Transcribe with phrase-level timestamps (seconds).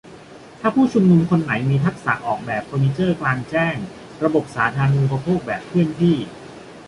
[0.59, 3.75] ถ้าผู้ชุมนุมคนไหนมีทักษะออกแบบเฟอร์นิเจอร์กลางแจ้ง-
[4.23, 6.17] ระบบสาธารณูปโภคแบบเคลื่อนที่